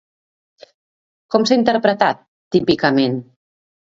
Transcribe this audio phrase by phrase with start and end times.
[1.35, 2.23] Com s'ha interpretat,
[2.57, 3.19] típicament?